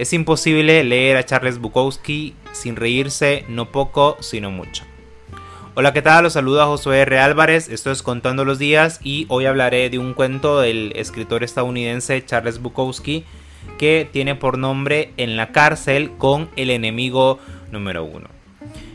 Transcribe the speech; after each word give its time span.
Es 0.00 0.14
imposible 0.14 0.82
leer 0.82 1.18
a 1.18 1.26
Charles 1.26 1.58
Bukowski 1.58 2.34
sin 2.52 2.76
reírse 2.76 3.44
no 3.48 3.70
poco, 3.70 4.16
sino 4.20 4.50
mucho. 4.50 4.84
Hola, 5.74 5.92
¿qué 5.92 6.00
tal? 6.00 6.24
Los 6.24 6.32
saluda 6.32 6.64
Josué 6.64 7.00
R. 7.00 7.18
Álvarez, 7.18 7.68
esto 7.68 7.90
es 7.90 8.02
Contando 8.02 8.46
los 8.46 8.58
Días 8.58 8.98
y 9.04 9.26
hoy 9.28 9.44
hablaré 9.44 9.90
de 9.90 9.98
un 9.98 10.14
cuento 10.14 10.58
del 10.58 10.94
escritor 10.96 11.44
estadounidense 11.44 12.24
Charles 12.24 12.62
Bukowski 12.62 13.26
que 13.76 14.08
tiene 14.10 14.34
por 14.34 14.56
nombre 14.56 15.12
En 15.18 15.36
la 15.36 15.52
cárcel 15.52 16.12
con 16.16 16.48
el 16.56 16.70
enemigo 16.70 17.38
número 17.70 18.02
uno. 18.02 18.28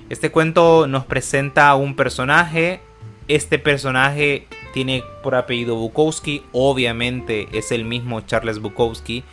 Este 0.10 0.32
cuento 0.32 0.88
nos 0.88 1.06
presenta 1.06 1.70
a 1.70 1.76
un 1.76 1.96
personaje, 1.96 2.80
este 3.28 3.60
personaje 3.60 4.48
tiene 4.74 5.04
por 5.22 5.36
apellido 5.36 5.76
Bukowski, 5.76 6.42
obviamente 6.52 7.48
es 7.52 7.72
el 7.72 7.86
mismo 7.86 8.22
Charles 8.22 8.58
Bukowski. 8.58 9.24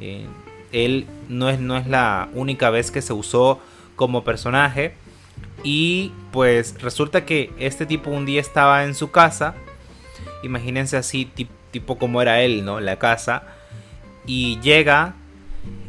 Eh, 0.00 0.26
él 0.72 1.06
no 1.28 1.48
es, 1.48 1.60
no 1.60 1.76
es 1.76 1.86
la 1.86 2.28
única 2.34 2.70
vez 2.70 2.90
que 2.90 3.02
se 3.02 3.12
usó 3.12 3.60
como 3.96 4.24
personaje. 4.24 4.94
Y 5.62 6.12
pues 6.32 6.80
resulta 6.82 7.24
que 7.24 7.52
este 7.58 7.86
tipo 7.86 8.10
un 8.10 8.26
día 8.26 8.40
estaba 8.40 8.84
en 8.84 8.94
su 8.94 9.10
casa. 9.10 9.54
Imagínense 10.42 10.96
así, 10.96 11.30
tipo, 11.70 11.98
como 11.98 12.20
era 12.20 12.42
él, 12.42 12.64
¿no? 12.64 12.80
La 12.80 12.98
casa. 12.98 13.44
Y 14.26 14.58
llega 14.60 15.14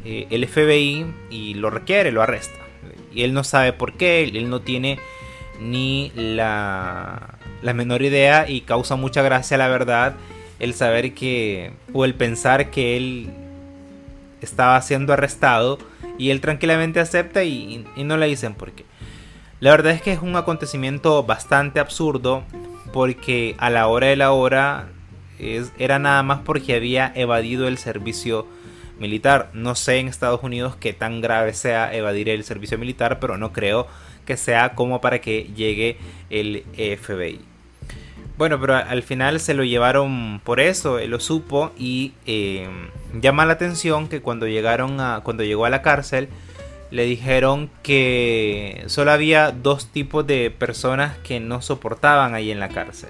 eh, 0.06 0.28
el 0.30 0.48
FBI 0.48 1.06
y 1.30 1.56
lo 1.56 1.70
requiere, 1.70 2.12
lo 2.12 2.22
arresta. 2.22 2.60
Y 3.14 3.24
él 3.24 3.34
no 3.34 3.44
sabe 3.44 3.74
por 3.74 3.94
qué, 3.94 4.24
él 4.24 4.50
no 4.50 4.62
tiene 4.62 5.00
ni 5.60 6.12
la, 6.16 7.36
la 7.62 7.74
menor 7.74 8.02
idea 8.02 8.50
y 8.50 8.62
causa 8.62 8.96
mucha 8.96 9.22
gracia, 9.22 9.58
la 9.58 9.68
verdad, 9.68 10.16
el 10.60 10.74
saber 10.74 11.14
que, 11.14 11.72
o 11.94 12.06
el 12.06 12.16
pensar 12.16 12.72
que 12.72 12.98
él 12.98 13.30
estaba 14.44 14.82
siendo 14.82 15.14
arrestado 15.14 15.78
y 16.18 16.30
él 16.30 16.42
tranquilamente 16.42 17.00
acepta 17.00 17.44
y, 17.44 17.86
no 17.98 18.18
le 18.18 18.28
dicen 18.28 18.54
por 18.56 18.72
qué. 18.72 18.86
La 19.60 19.72
verdad 19.72 19.94
es 19.94 20.02
que 20.02 20.12
es 20.12 20.22
un 20.22 20.36
acontecimiento 20.36 21.24
bastante 21.24 21.80
absurdo 21.80 22.44
porque 22.92 23.56
a 23.58 23.70
la 23.70 23.88
hora 23.88 24.08
de 24.08 24.16
la 24.16 24.32
hora 24.32 24.90
era 25.40 26.00
nada 26.00 26.24
más 26.24 26.40
porque 26.40 26.76
había 26.76 27.12
evadido 27.16 27.68
el 27.68 27.78
servicio 27.78 28.48
militar. 29.00 29.50
No 29.54 29.76
sé 29.76 29.98
en 29.98 30.08
Estados 30.08 30.44
Unidos 30.44 30.76
qué 30.76 30.94
tan 30.94 31.22
grave 31.22 31.54
sea 31.54 31.94
evadir 31.94 32.30
el 32.30 32.44
servicio 32.44 32.78
militar, 32.78 33.20
pero 33.20 33.38
no 33.38 33.54
creo 33.54 33.88
que 34.26 34.38
sea 34.38 34.76
como 34.76 35.02
para 35.02 35.22
que 35.22 35.52
llegue 35.56 35.98
el 36.30 36.66
FBI. 36.76 37.53
Bueno, 38.38 38.60
pero 38.60 38.76
al 38.76 39.04
final 39.04 39.40
se 39.40 39.54
lo 39.54 39.64
llevaron 39.64 40.42
por 40.44 40.60
eso, 40.60 40.98
él 40.98 41.12
lo 41.12 41.20
supo 41.20 41.72
y 41.78 42.14
eh, 42.26 42.68
llama 43.22 43.46
la 43.46 43.54
atención 43.54 44.08
que 44.08 44.22
cuando 44.22 44.48
llegaron 44.48 45.00
a, 45.00 45.22
cuando 45.24 45.44
llegó 45.44 45.66
a 45.66 45.70
la 45.70 45.84
cárcel 45.84 46.30
le 46.90 47.06
dijeron 47.06 47.70
que 47.82 48.84
solo 48.88 49.12
había 49.12 49.52
dos 49.52 49.88
tipos 49.88 50.26
de 50.26 50.52
personas 50.52 51.18
que 51.20 51.40
no 51.40 51.62
soportaban 51.62 52.36
ahí 52.36 52.52
en 52.52 52.60
la 52.60 52.70
cárcel. 52.70 53.10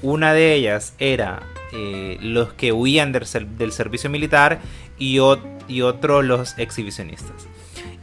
Una 0.00 0.32
de 0.32 0.54
ellas 0.54 0.94
era 0.98 1.42
eh, 1.72 2.18
los 2.20 2.52
que 2.52 2.72
huían 2.72 3.12
del, 3.12 3.26
servicio 3.72 4.10
militar 4.10 4.60
y, 4.96 5.18
y 5.68 5.80
otro 5.82 6.22
los 6.22 6.56
exhibicionistas. 6.56 7.48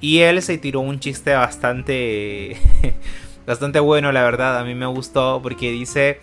Y 0.02 0.20
él 0.20 0.42
se 0.42 0.58
tiró 0.58 0.82
un 0.82 1.00
chiste 1.00 1.34
bastante 1.34 2.58
bastante 3.46 3.80
bueno, 3.80 4.12
la 4.12 4.24
verdad. 4.24 4.58
A 4.58 4.64
mí 4.64 4.76
me 4.76 4.86
gustó 4.86 5.40
porque 5.42 5.72
dice 5.72 6.20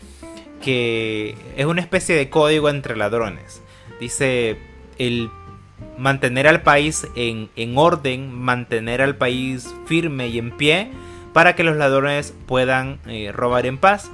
que 0.62 1.34
es 1.56 1.66
una 1.66 1.80
especie 1.80 2.14
de 2.14 2.30
código 2.30 2.68
entre 2.68 2.96
ladrones. 2.96 3.62
Dice 4.00 4.58
el 4.98 5.30
mantener 5.98 6.46
al 6.46 6.62
país 6.62 7.06
en, 7.14 7.48
orden, 7.76 8.32
mantener 8.32 9.02
al 9.02 9.16
país 9.16 9.74
firme 9.86 10.28
y 10.28 10.38
en 10.38 10.50
pie 10.56 10.90
para 11.32 11.54
que 11.54 11.64
los 11.64 11.76
ladrones 11.76 12.34
puedan 12.46 12.98
eh, 13.06 13.32
robar 13.32 13.66
en 13.66 13.78
paz. 13.78 14.10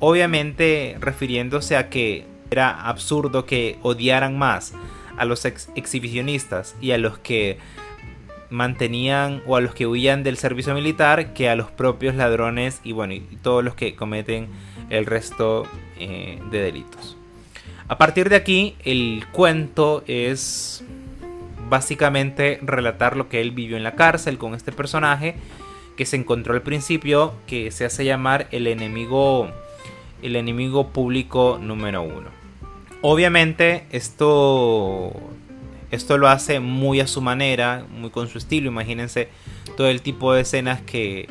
Obviamente 0.00 0.96
refiriéndose 1.00 1.76
a 1.76 1.88
que 1.88 2.26
era 2.50 2.88
absurdo 2.88 3.46
que 3.46 3.78
odiaran 3.82 4.38
más 4.38 4.74
a 5.16 5.24
los 5.24 5.44
exhibicionistas 5.44 6.76
y 6.80 6.90
a 6.92 6.98
los 6.98 7.18
que 7.18 7.58
mantenían 8.54 9.42
o 9.46 9.56
a 9.56 9.60
los 9.60 9.74
que 9.74 9.86
huían 9.86 10.22
del 10.22 10.38
servicio 10.38 10.74
militar 10.74 11.34
que 11.34 11.50
a 11.50 11.56
los 11.56 11.70
propios 11.70 12.14
ladrones 12.14 12.80
y 12.84 12.92
bueno, 12.92 13.12
y 13.14 13.20
todos 13.42 13.62
los 13.62 13.74
que 13.74 13.94
cometen 13.94 14.48
el 14.90 15.06
resto 15.06 15.66
eh, 15.98 16.40
de 16.50 16.60
delitos. 16.60 17.16
A 17.88 17.98
partir 17.98 18.30
de 18.30 18.36
aquí, 18.36 18.76
el 18.84 19.24
cuento 19.32 20.04
es 20.06 20.84
básicamente 21.68 22.58
relatar 22.62 23.16
lo 23.16 23.28
que 23.28 23.40
él 23.40 23.50
vivió 23.50 23.76
en 23.76 23.82
la 23.82 23.94
cárcel 23.94 24.38
con 24.38 24.54
este 24.54 24.72
personaje 24.72 25.34
que 25.96 26.06
se 26.06 26.16
encontró 26.16 26.54
al 26.54 26.62
principio, 26.62 27.34
que 27.46 27.70
se 27.70 27.84
hace 27.84 28.04
llamar 28.04 28.48
el 28.52 28.66
enemigo, 28.66 29.48
el 30.22 30.36
enemigo 30.36 30.88
público 30.88 31.58
número 31.60 32.02
uno. 32.02 32.30
Obviamente, 33.02 33.84
esto 33.90 35.12
esto 35.90 36.18
lo 36.18 36.28
hace 36.28 36.60
muy 36.60 37.00
a 37.00 37.06
su 37.06 37.20
manera, 37.20 37.86
muy 37.90 38.10
con 38.10 38.28
su 38.28 38.38
estilo. 38.38 38.68
Imagínense 38.68 39.28
todo 39.76 39.88
el 39.88 40.02
tipo 40.02 40.32
de 40.32 40.42
escenas 40.42 40.80
que, 40.82 41.28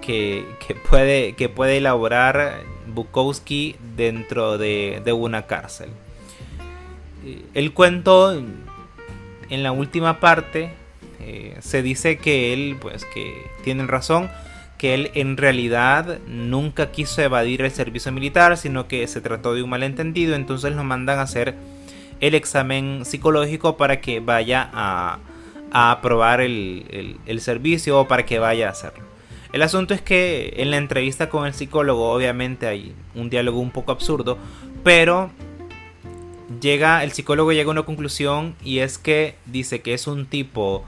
que, 0.00 0.44
puede, 0.88 1.34
que 1.34 1.48
puede 1.48 1.76
elaborar 1.78 2.62
Bukowski 2.86 3.76
dentro 3.96 4.58
de, 4.58 5.02
una 5.12 5.46
cárcel. 5.46 5.90
El 7.54 7.72
cuento, 7.72 8.32
en 8.32 9.62
la 9.62 9.72
última 9.72 10.20
parte, 10.20 10.70
eh, 11.20 11.56
se 11.60 11.82
dice 11.82 12.16
que 12.16 12.52
él, 12.52 12.76
pues 12.80 13.04
que 13.04 13.46
tienen 13.62 13.88
razón, 13.88 14.30
que 14.78 14.94
él 14.94 15.10
en 15.14 15.36
realidad 15.36 16.20
nunca 16.26 16.90
quiso 16.90 17.20
evadir 17.20 17.60
el 17.60 17.70
servicio 17.70 18.10
militar, 18.12 18.56
sino 18.56 18.88
que 18.88 19.06
se 19.06 19.20
trató 19.20 19.54
de 19.54 19.62
un 19.62 19.68
malentendido, 19.68 20.34
entonces 20.34 20.74
lo 20.74 20.82
mandan 20.84 21.18
a 21.18 21.22
hacer 21.22 21.54
el 22.20 22.34
examen 22.34 23.04
psicológico 23.04 23.76
para 23.76 24.00
que 24.00 24.20
vaya 24.20 24.68
a, 24.72 25.18
aprobar 25.72 26.40
el, 26.40 27.40
servicio 27.40 28.00
o 28.00 28.08
para 28.08 28.26
que 28.26 28.38
vaya 28.38 28.68
a 28.68 28.70
hacerlo. 28.70 29.04
El 29.52 29.62
asunto 29.62 29.94
es 29.94 30.00
que 30.00 30.54
en 30.58 30.70
la 30.70 30.76
entrevista 30.76 31.28
con 31.28 31.46
el 31.46 31.54
psicólogo 31.54 32.12
obviamente 32.12 32.66
hay 32.66 32.94
un 33.14 33.30
diálogo 33.30 33.58
un 33.58 33.70
poco 33.70 33.92
absurdo, 33.92 34.38
pero 34.84 35.30
llega 36.60 37.02
el 37.02 37.12
psicólogo 37.12 37.52
llega 37.52 37.68
a 37.68 37.72
una 37.72 37.82
conclusión 37.82 38.54
y 38.64 38.78
es 38.78 38.98
que 38.98 39.34
dice 39.46 39.80
que 39.80 39.94
es 39.94 40.06
un 40.06 40.26
tipo 40.26 40.84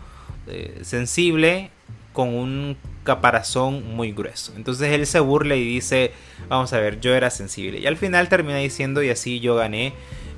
eh, 0.47 0.81
sensible 0.82 1.70
con 2.12 2.34
un 2.34 2.76
caparazón 3.04 3.97
muy 3.97 4.12
grueso. 4.12 4.53
Entonces 4.56 4.93
él 4.93 5.06
se 5.06 5.20
burla 5.20 5.56
y 5.56 5.64
dice, 5.64 6.12
vamos 6.49 6.72
a 6.72 6.78
ver, 6.78 7.00
yo 7.00 7.14
era 7.14 7.31
sensible. 7.31 7.78
Y 7.78 7.87
al 7.87 7.97
final 7.97 8.28
termina 8.28 8.59
diciendo 8.59 9.03
y 9.03 9.10
así 9.10 9.41
yo 9.41 9.56
gané 9.56 9.93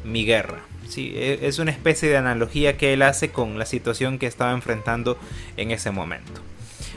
mi 0.04 0.24
guerra. 0.24 0.60
Sí, 0.88 1.12
e, 1.14 1.46
es 1.46 1.58
una 1.58 1.70
especie 1.70 2.08
de 2.08 2.16
analogía 2.16 2.76
que 2.76 2.92
él 2.92 3.02
hace 3.02 3.30
con 3.30 3.58
la 3.58 3.66
situación 3.66 4.18
que 4.18 4.26
estaba 4.26 4.52
enfrentando 4.52 5.18
en 5.56 5.70
ese 5.70 5.90
momento. 5.90 6.40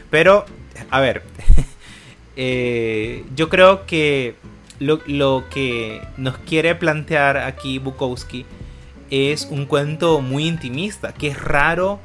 Pero, 0.10 0.46
a 0.90 1.00
ver, 1.00 1.24
eh, 2.36 3.26
yo 3.36 3.50
creo 3.50 3.86
que 3.86 4.36
lo, 4.80 5.00
lo, 5.08 5.46
que 5.50 6.02
nos 6.18 6.38
quiere 6.38 6.76
plantear 6.76 7.38
aquí 7.38 7.80
Bukowski 7.80 8.46
es 9.10 9.48
un 9.50 9.66
cuento 9.66 10.22
muy 10.22 10.48
intimista, 10.48 11.14
que 11.14 11.28
es 11.28 11.42
raro, 11.42 12.00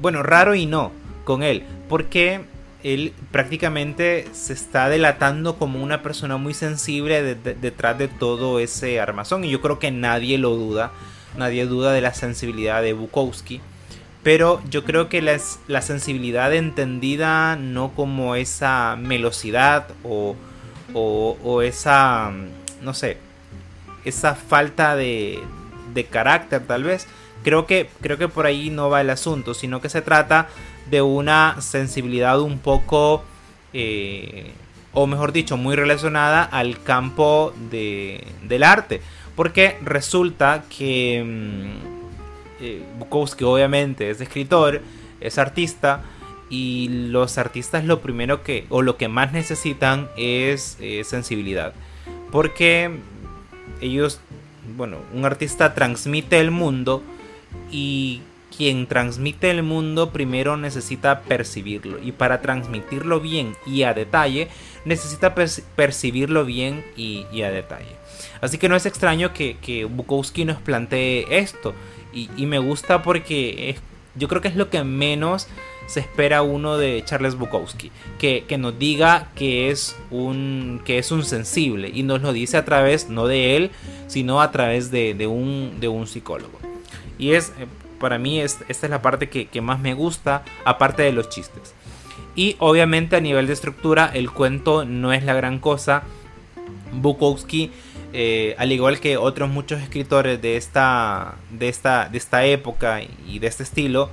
bueno, 0.00 0.22
raro 0.22 0.54
y 0.54 0.66
no 0.66 0.92
con 1.24 1.42
él, 1.42 1.64
porque 1.88 2.40
él 2.84 3.12
prácticamente 3.32 4.26
se 4.32 4.52
está 4.52 4.88
delatando 4.88 5.56
como 5.56 5.82
una 5.82 6.02
persona 6.02 6.36
muy 6.36 6.54
sensible 6.54 7.34
detrás 7.34 7.98
de 7.98 8.08
todo 8.08 8.60
ese 8.60 9.00
armazón. 9.00 9.44
Y 9.44 9.50
yo 9.50 9.60
creo 9.60 9.78
que 9.78 9.90
nadie 9.90 10.38
lo 10.38 10.54
duda. 10.54 10.92
Nadie 11.36 11.66
duda 11.66 11.92
de 11.92 12.00
la 12.00 12.14
sensibilidad 12.14 12.82
de 12.82 12.92
Bukowski. 12.92 13.60
Pero 14.22 14.60
yo 14.68 14.84
creo 14.84 15.08
que 15.08 15.22
la, 15.22 15.82
sensibilidad 15.82 16.52
entendida 16.54 17.56
no 17.56 17.92
como 17.94 18.34
esa 18.34 18.96
melosidad 18.96 19.86
o, 20.04 20.36
o, 20.92 21.62
esa, 21.62 22.32
no 22.82 22.94
sé, 22.94 23.18
esa 24.04 24.34
falta 24.34 24.96
de, 24.96 25.40
de 25.94 26.04
carácter 26.04 26.66
tal 26.66 26.84
vez. 26.84 27.06
Creo 27.44 27.66
que, 27.66 27.88
creo 28.00 28.18
que 28.18 28.28
por 28.28 28.46
ahí 28.46 28.70
no 28.70 28.90
va 28.90 29.00
el 29.00 29.10
asunto, 29.10 29.54
sino 29.54 29.80
que 29.80 29.88
se 29.88 30.02
trata 30.02 30.48
de 30.90 31.02
una 31.02 31.60
sensibilidad 31.60 32.40
un 32.40 32.58
poco, 32.58 33.22
eh, 33.72 34.52
o 34.92 35.06
mejor 35.06 35.32
dicho, 35.32 35.56
muy 35.56 35.76
relacionada 35.76 36.42
al 36.42 36.82
campo 36.82 37.54
de, 37.70 38.24
del 38.42 38.62
arte. 38.62 39.00
Porque 39.36 39.76
resulta 39.84 40.64
que 40.76 41.22
mm, 41.24 42.64
eh, 42.64 42.82
Bukowski 42.98 43.44
obviamente 43.44 44.10
es 44.10 44.20
escritor, 44.20 44.82
es 45.20 45.38
artista, 45.38 46.02
y 46.50 46.88
los 46.88 47.38
artistas 47.38 47.84
lo 47.84 48.00
primero 48.00 48.42
que, 48.42 48.66
o 48.70 48.82
lo 48.82 48.96
que 48.96 49.08
más 49.08 49.32
necesitan 49.32 50.08
es 50.16 50.76
eh, 50.80 51.04
sensibilidad. 51.04 51.74
Porque 52.30 52.90
ellos, 53.80 54.20
bueno, 54.76 54.98
un 55.14 55.24
artista 55.24 55.74
transmite 55.74 56.40
el 56.40 56.50
mundo 56.50 57.02
y 57.70 58.22
quien 58.56 58.86
transmite 58.86 59.50
el 59.50 59.62
mundo 59.62 60.10
primero 60.10 60.56
necesita 60.56 61.20
percibirlo 61.20 62.02
y 62.02 62.10
para 62.12 62.40
transmitirlo 62.40 63.20
bien 63.20 63.54
y 63.64 63.84
a 63.84 63.94
detalle 63.94 64.48
necesita 64.84 65.34
percibirlo 65.34 66.44
bien 66.44 66.84
y, 66.96 67.24
a 67.42 67.50
detalle. 67.50 67.96
Así 68.40 68.58
que 68.58 68.68
no 68.68 68.74
es 68.74 68.84
extraño 68.86 69.32
que, 69.32 69.88
Bukowski 69.88 70.44
nos 70.44 70.60
plantee 70.60 71.26
esto 71.30 71.74
y, 72.12 72.46
me 72.46 72.58
gusta 72.58 73.02
porque 73.02 73.76
yo 74.16 74.26
creo 74.26 74.42
que 74.42 74.48
es 74.48 74.56
lo 74.56 74.70
que 74.70 74.82
menos 74.82 75.46
se 75.86 76.00
espera 76.00 76.42
uno 76.42 76.76
de 76.76 77.02
Charles 77.04 77.36
Bukowski, 77.36 77.92
que, 78.18 78.44
nos 78.58 78.78
diga 78.78 79.30
que 79.36 79.70
es, 79.70 79.96
un, 80.10 80.82
que 80.84 80.98
es 80.98 81.12
un 81.12 81.24
sensible 81.24 81.90
y 81.94 82.02
nos 82.02 82.22
lo 82.22 82.32
dice 82.32 82.56
a 82.56 82.64
través 82.64 83.08
no 83.08 83.26
de 83.26 83.56
él, 83.56 83.70
sino 84.08 84.40
a 84.40 84.50
través 84.50 84.90
de, 84.90 85.14
un, 85.26 85.78
de 85.80 85.88
un 85.88 86.06
psicólogo. 86.06 86.67
Y 87.18 87.32
es, 87.32 87.50
eh, 87.58 87.66
para 87.98 88.18
mí, 88.18 88.40
esta 88.40 88.64
es 88.68 88.82
la 88.88 89.02
parte 89.02 89.28
que, 89.28 89.60
más 89.60 89.80
me 89.80 89.94
gusta, 89.94 90.44
aparte 90.64 91.02
de 91.02 91.12
los 91.12 91.28
chistes. 91.28 91.74
Y 92.34 92.56
obviamente 92.60 93.16
a 93.16 93.20
nivel 93.20 93.46
de 93.46 93.52
estructura, 93.52 94.10
el 94.14 94.30
cuento 94.30 94.84
no 94.84 95.12
es 95.12 95.24
la 95.24 95.34
gran 95.34 95.58
cosa. 95.58 96.04
Bukowski, 96.92 97.72
eh, 98.12 98.54
al 98.58 98.72
igual 98.72 99.00
que 99.00 99.16
otros 99.16 99.50
muchos 99.50 99.82
escritores 99.82 100.40
de 100.40 100.56
esta, 100.56 101.36
de, 101.50 101.68
esta, 101.68 102.08
de 102.08 102.18
esta 102.18 102.44
época 102.44 103.00
y 103.26 103.40
de 103.40 103.46
este 103.48 103.64
estilo, 103.64 104.10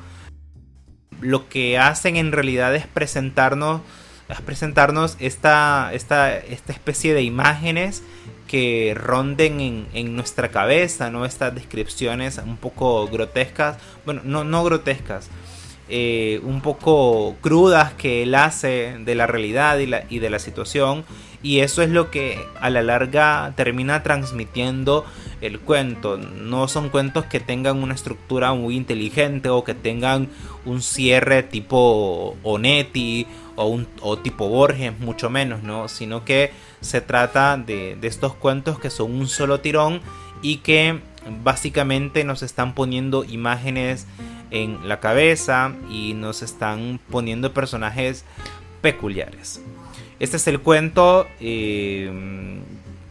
lo 1.21 1.47
que 1.47 1.77
hacen 1.77 2.17
en 2.17 2.31
realidad 2.31 2.75
es 2.75 2.87
presentarnos, 2.87 3.81
es 4.29 4.41
presentarnos 4.41 5.17
esta, 5.19 5.91
esta, 5.93 6.35
esta 6.37 6.73
especie 6.73 7.13
de 7.13 7.23
imágenes 7.23 8.03
que 8.47 8.93
ronden 8.95 9.87
en, 9.93 10.15
nuestra 10.15 10.49
cabeza, 10.49 11.09
¿no? 11.09 11.25
Estas 11.25 11.53
descripciones 11.55 12.37
un 12.37 12.57
poco 12.57 13.07
grotescas, 13.07 13.77
bueno, 14.05 14.21
no, 14.23 14.43
no 14.43 14.63
grotescas, 14.63 15.29
eh, 15.87 16.39
un 16.43 16.61
poco 16.61 17.35
crudas 17.41 17.93
que 17.93 18.23
él 18.23 18.33
hace 18.33 18.97
de 18.99 19.15
la 19.15 19.27
realidad 19.27 19.77
y, 19.79 20.19
de 20.19 20.29
la 20.29 20.39
situación. 20.39 21.05
Y 21.43 21.59
eso 21.59 21.83
es 21.83 21.89
lo 21.89 22.09
que 22.09 22.39
a 22.59 22.71
la 22.71 22.81
larga 22.81 23.53
termina 23.55 24.01
transmitiendo 24.01 25.05
el 25.41 25.59
cuento. 25.59 26.17
No 26.17 26.67
son 26.67 26.89
cuentos 26.89 27.25
que 27.25 27.39
tengan 27.39 27.81
una 27.81 27.93
estructura 27.93 28.53
muy 28.53 28.75
inteligente 28.75 29.49
o 29.49 29.63
que 29.63 29.73
tengan 29.73 30.29
un 30.65 30.81
cierre 30.81 31.43
tipo 31.43 32.35
Onetti 32.43 33.27
o, 33.55 33.65
un, 33.65 33.87
o 34.01 34.17
tipo 34.17 34.49
Borges, 34.49 34.97
mucho 34.99 35.29
menos, 35.29 35.63
¿no? 35.63 35.87
Sino 35.87 36.25
que 36.25 36.51
se 36.81 37.01
trata 37.01 37.57
de, 37.57 37.97
estos 38.01 38.33
cuentos 38.35 38.79
que 38.79 38.89
son 38.89 39.11
un 39.11 39.27
solo 39.27 39.59
tirón 39.59 40.01
y 40.41 40.57
que 40.57 40.99
básicamente 41.43 42.23
nos 42.23 42.43
están 42.43 42.75
poniendo 42.75 43.23
imágenes 43.23 44.05
en 44.51 44.87
la 44.87 44.99
cabeza 44.99 45.73
y 45.89 46.13
nos 46.13 46.43
están 46.43 46.99
poniendo 47.09 47.53
personajes 47.53 48.25
peculiares. 48.81 49.61
Este 50.19 50.37
es 50.37 50.47
el 50.47 50.61
cuento. 50.61 51.27
Eh, 51.39 52.61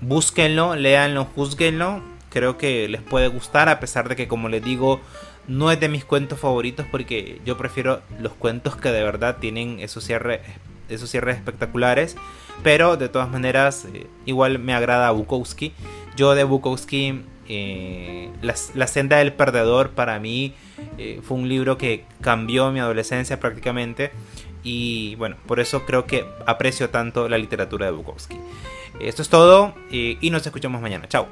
búsquenlo, 0.01 0.77
léanlo, 0.77 1.25
juzguenlo. 1.35 2.14
Creo 2.35 2.59
que 2.59 2.89
les 2.89 3.01
puede 3.01 3.29
gustar, 3.29 3.69
a 3.69 3.79
pesar 3.79 4.09
de 4.09 4.17
que, 4.17 4.27
como 4.27 4.49
les 4.49 4.61
digo, 4.61 5.01
no 5.47 5.71
es 5.71 5.79
de 5.79 5.89
mis 5.89 6.05
cuentos 6.05 6.41
favoritos 6.41 6.85
porque 6.91 7.41
yo 7.47 7.57
prefiero 7.57 8.03
los 8.19 8.33
cuentos 8.33 8.75
que 8.75 8.91
de 8.91 9.05
verdad 9.05 9.37
tienen 9.39 9.79
esos 9.79 10.03
cierres, 10.03 10.41
esos 10.89 11.09
cierres 11.09 11.37
espectaculares. 11.37 12.17
Pero 12.65 12.97
de 12.97 13.09
todas 13.09 13.31
maneras, 13.31 13.87
eh, 13.95 14.09
igual 14.27 14.59
me 14.59 14.75
agrada 14.75 15.13
Bukowski. 15.13 15.75
Yo 16.17 16.35
de 16.35 16.43
Bukowski, 16.43 17.23
eh, 17.49 18.31
la, 18.43 18.87
senda 18.89 19.19
del 19.19 19.33
perdedor 19.33 19.91
para 19.91 20.19
mí 20.19 20.55
eh, 20.99 21.21
fue 21.23 21.37
un 21.37 21.49
libro 21.49 21.79
que 21.79 22.05
cambió 22.21 22.73
mi 22.73 22.81
adolescencia 22.81 23.39
prácticamente. 23.39 24.11
Y 24.65 25.15
bueno, 25.17 25.37
por 25.47 25.61
eso 25.61 25.87
creo 25.87 26.05
que 26.05 26.27
aprecio 26.47 26.91
tanto 26.91 27.29
la 27.29 27.39
literatura 27.39 27.87
de 27.87 27.93
Bukowski. 27.93 28.39
Esto 28.99 29.23
es 29.23 29.29
todo 29.29 29.77
y 29.89 30.31
nos 30.31 30.45
escuchamos 30.45 30.83
mañana. 30.83 31.07
Chao. 31.09 31.29